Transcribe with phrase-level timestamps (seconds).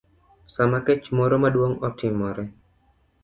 [0.55, 2.43] Sama kech moro maduong' otimore,